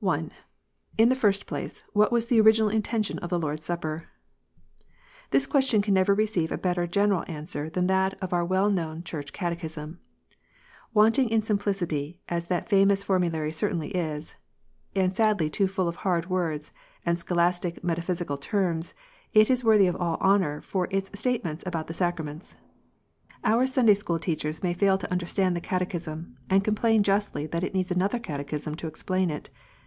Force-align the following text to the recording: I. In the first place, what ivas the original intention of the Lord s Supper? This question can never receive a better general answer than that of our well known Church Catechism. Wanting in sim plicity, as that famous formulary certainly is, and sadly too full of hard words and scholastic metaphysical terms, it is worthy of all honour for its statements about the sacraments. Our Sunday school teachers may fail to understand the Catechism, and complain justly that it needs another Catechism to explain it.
I. 0.00 0.28
In 0.96 1.08
the 1.08 1.16
first 1.16 1.44
place, 1.46 1.82
what 1.92 2.12
ivas 2.12 2.28
the 2.28 2.40
original 2.40 2.68
intention 2.68 3.18
of 3.18 3.30
the 3.30 3.38
Lord 3.40 3.58
s 3.58 3.64
Supper? 3.66 4.06
This 5.32 5.44
question 5.44 5.82
can 5.82 5.92
never 5.94 6.14
receive 6.14 6.52
a 6.52 6.56
better 6.56 6.86
general 6.86 7.24
answer 7.26 7.68
than 7.68 7.88
that 7.88 8.16
of 8.22 8.32
our 8.32 8.44
well 8.44 8.70
known 8.70 9.02
Church 9.02 9.32
Catechism. 9.32 9.98
Wanting 10.94 11.28
in 11.30 11.42
sim 11.42 11.58
plicity, 11.58 12.18
as 12.28 12.44
that 12.44 12.68
famous 12.68 13.02
formulary 13.02 13.50
certainly 13.50 13.88
is, 13.88 14.36
and 14.94 15.16
sadly 15.16 15.50
too 15.50 15.66
full 15.66 15.88
of 15.88 15.96
hard 15.96 16.30
words 16.30 16.70
and 17.04 17.18
scholastic 17.18 17.82
metaphysical 17.82 18.36
terms, 18.36 18.94
it 19.32 19.50
is 19.50 19.64
worthy 19.64 19.88
of 19.88 19.96
all 19.96 20.16
honour 20.20 20.60
for 20.60 20.86
its 20.92 21.10
statements 21.18 21.64
about 21.66 21.88
the 21.88 21.92
sacraments. 21.94 22.54
Our 23.42 23.66
Sunday 23.66 23.94
school 23.94 24.20
teachers 24.20 24.62
may 24.62 24.74
fail 24.74 24.96
to 24.96 25.10
understand 25.10 25.56
the 25.56 25.60
Catechism, 25.60 26.36
and 26.48 26.62
complain 26.62 27.02
justly 27.02 27.46
that 27.48 27.64
it 27.64 27.74
needs 27.74 27.90
another 27.90 28.20
Catechism 28.20 28.76
to 28.76 28.86
explain 28.86 29.28
it. 29.30 29.50